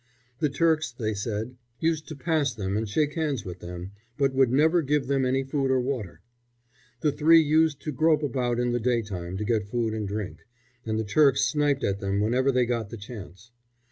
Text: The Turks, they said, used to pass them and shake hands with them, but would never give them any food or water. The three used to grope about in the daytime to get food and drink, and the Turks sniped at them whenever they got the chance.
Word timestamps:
The 0.39 0.49
Turks, 0.49 0.91
they 0.91 1.13
said, 1.13 1.57
used 1.79 2.07
to 2.07 2.15
pass 2.15 2.55
them 2.55 2.75
and 2.75 2.89
shake 2.89 3.13
hands 3.13 3.45
with 3.45 3.59
them, 3.59 3.91
but 4.17 4.33
would 4.33 4.51
never 4.51 4.81
give 4.81 5.05
them 5.05 5.25
any 5.27 5.43
food 5.43 5.69
or 5.69 5.79
water. 5.79 6.21
The 7.01 7.11
three 7.11 7.39
used 7.39 7.79
to 7.81 7.91
grope 7.91 8.23
about 8.23 8.59
in 8.59 8.71
the 8.71 8.79
daytime 8.79 9.37
to 9.37 9.45
get 9.45 9.69
food 9.69 9.93
and 9.93 10.07
drink, 10.07 10.39
and 10.87 10.97
the 10.97 11.03
Turks 11.03 11.45
sniped 11.45 11.83
at 11.83 11.99
them 11.99 12.19
whenever 12.19 12.51
they 12.51 12.65
got 12.65 12.89
the 12.89 12.97
chance. 12.97 13.51